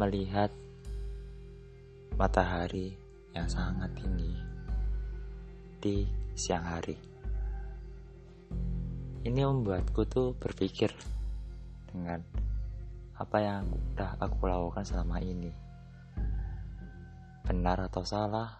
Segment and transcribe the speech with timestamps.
[0.00, 0.48] melihat
[2.16, 2.96] matahari
[3.36, 4.32] yang sangat tinggi
[5.76, 6.96] di siang hari.
[9.28, 10.88] Ini membuatku tuh berpikir
[11.92, 12.24] dengan
[13.20, 15.52] apa yang udah aku lakukan selama ini.
[17.44, 18.56] Benar atau salah,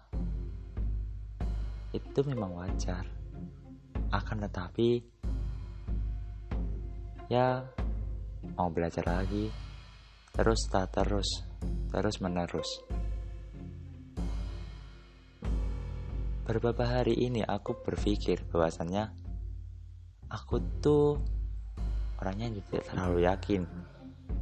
[1.89, 3.09] itu memang wajar.
[4.13, 5.01] Akan tetapi,
[7.33, 7.65] ya
[8.53, 9.49] mau belajar lagi,
[10.31, 11.43] terus tak terus,
[11.91, 12.69] terus menerus.
[16.47, 19.07] Beberapa hari ini aku berpikir bahwasannya
[20.31, 21.19] aku tuh
[22.19, 23.61] orangnya tidak terlalu yakin,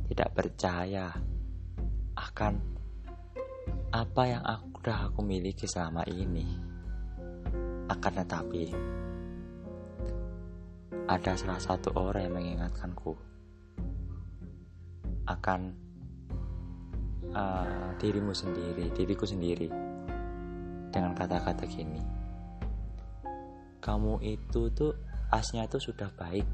[0.09, 1.13] tidak percaya
[2.17, 2.53] akan
[3.89, 6.45] apa yang aku, udah aku miliki selama ini.
[7.89, 8.69] Akan tetapi,
[11.09, 13.17] ada salah satu orang yang mengingatkanku
[15.29, 15.59] akan
[17.33, 19.69] uh, dirimu sendiri, diriku sendiri
[20.89, 22.01] dengan kata-kata gini.
[23.79, 24.93] Kamu itu tuh
[25.29, 26.45] asnya tuh sudah baik.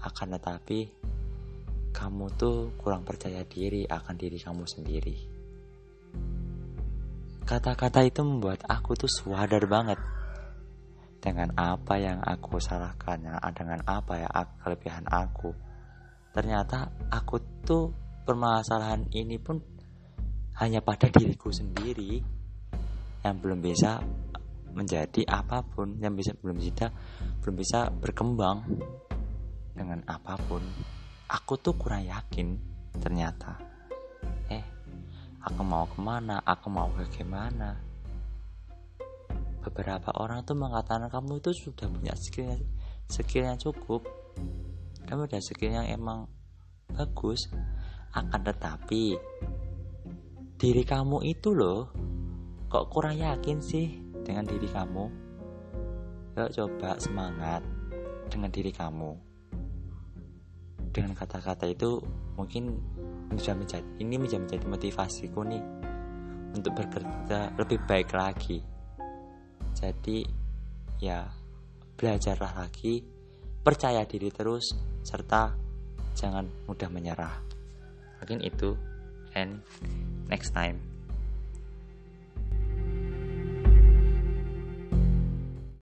[0.00, 0.88] Akan tetapi
[1.92, 5.16] kamu tuh kurang percaya diri akan diri kamu sendiri.
[7.46, 10.00] Kata-kata itu membuat aku tuh sadar banget
[11.22, 13.22] dengan apa yang aku salahkan
[13.54, 14.28] dengan apa ya
[14.62, 15.54] kelebihan aku
[16.36, 17.88] ternyata aku tuh
[18.28, 19.56] permasalahan ini pun
[20.60, 22.20] hanya pada diriku sendiri
[23.24, 24.04] yang belum bisa
[24.76, 26.92] menjadi apa pun yang bisa belum bisa
[27.40, 28.68] belum bisa berkembang
[29.72, 30.60] dengan apa pun.
[31.32, 32.52] Aku tuh kurang yakin
[33.00, 33.56] ternyata.
[34.52, 34.64] Eh
[35.40, 36.44] aku mau ke mana?
[36.44, 37.80] Aku mau bagaimana?
[39.64, 42.60] Beberapa orang tuh mengatakan kamu itu sudah punya skill
[43.08, 44.04] skill yang cukup
[45.06, 46.26] kamu udah skill yang emang
[46.90, 47.48] bagus
[48.12, 49.16] akan tetapi
[50.56, 51.88] diri kamu itu loh
[52.66, 53.94] Kok kurang yakin sih
[54.26, 55.06] dengan diri kamu?
[56.34, 57.62] Yuk coba semangat
[58.26, 59.14] dengan diri kamu.
[60.90, 62.02] Dengan kata-kata itu
[62.34, 62.74] mungkin
[63.30, 65.62] bisa menjadi ini bisa menjadi motivasiku nih
[66.58, 68.58] untuk bekerja lebih baik lagi.
[69.70, 70.26] Jadi
[70.98, 71.30] ya
[71.94, 73.06] belajarlah lagi,
[73.66, 74.70] percaya diri terus
[75.02, 75.50] serta
[76.14, 77.42] jangan mudah menyerah.
[78.22, 78.78] Mungkin itu
[79.34, 79.58] and
[80.30, 80.78] next time.